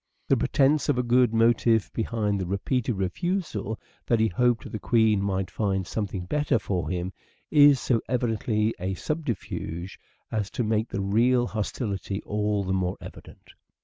[0.29, 5.21] The pretence of a good motive behind the repeated refusal— that he hoped the Queen
[5.21, 7.13] might find something better for him—
[7.67, 9.99] is so evidently a subter fuge
[10.31, 13.51] as to make the real hostility all the more evident.